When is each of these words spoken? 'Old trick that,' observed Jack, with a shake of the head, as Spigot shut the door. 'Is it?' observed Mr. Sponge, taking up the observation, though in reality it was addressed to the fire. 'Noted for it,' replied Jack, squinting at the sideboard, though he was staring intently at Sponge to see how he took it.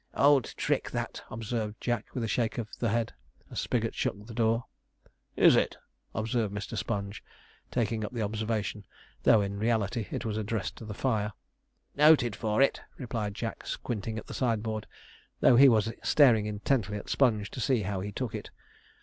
'Old 0.15 0.45
trick 0.57 0.89
that,' 0.89 1.21
observed 1.29 1.75
Jack, 1.79 2.15
with 2.15 2.23
a 2.23 2.27
shake 2.27 2.57
of 2.57 2.67
the 2.79 2.89
head, 2.89 3.13
as 3.51 3.59
Spigot 3.59 3.93
shut 3.93 4.25
the 4.25 4.33
door. 4.33 4.63
'Is 5.35 5.55
it?' 5.55 5.77
observed 6.15 6.51
Mr. 6.51 6.75
Sponge, 6.75 7.23
taking 7.69 8.03
up 8.03 8.11
the 8.11 8.23
observation, 8.23 8.83
though 9.21 9.41
in 9.41 9.59
reality 9.59 10.07
it 10.09 10.25
was 10.25 10.37
addressed 10.37 10.75
to 10.77 10.85
the 10.85 10.95
fire. 10.95 11.33
'Noted 11.95 12.35
for 12.35 12.63
it,' 12.63 12.81
replied 12.97 13.35
Jack, 13.35 13.67
squinting 13.67 14.17
at 14.17 14.25
the 14.25 14.33
sideboard, 14.33 14.87
though 15.39 15.55
he 15.55 15.69
was 15.69 15.93
staring 16.01 16.47
intently 16.47 16.97
at 16.97 17.07
Sponge 17.07 17.51
to 17.51 17.59
see 17.61 17.83
how 17.83 17.99
he 17.99 18.11
took 18.11 18.33
it. 18.33 18.49